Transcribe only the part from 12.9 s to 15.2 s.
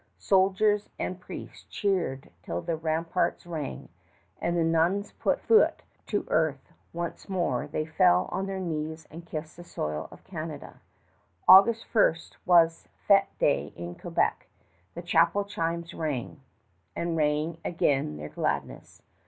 fête day in Quebec. The